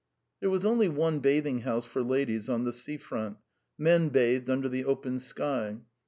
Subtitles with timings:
[0.39, 3.37] There was only one bathing house for ladies on the sea front;
[3.77, 5.77] men bathed under the open sky.